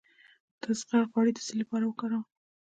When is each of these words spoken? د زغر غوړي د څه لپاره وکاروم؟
د 0.61 0.63
زغر 0.79 1.01
غوړي 1.11 1.31
د 1.35 1.39
څه 1.47 1.53
لپاره 1.61 1.83
وکاروم؟ 1.85 2.23